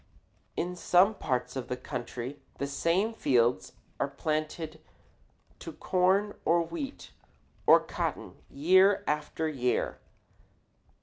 In 0.57 0.75
some 0.75 1.13
parts 1.13 1.55
of 1.55 1.67
the 1.67 1.77
country 1.77 2.39
the 2.57 2.65
same 2.65 3.13
fields 3.13 3.73
are 3.99 4.07
planted 4.07 4.81
to 5.59 5.73
corn 5.73 6.33
or 6.43 6.63
wheat 6.63 7.11
or 7.67 7.79
cotton 7.79 8.33
year 8.49 9.03
after 9.05 9.47
year. 9.47 9.99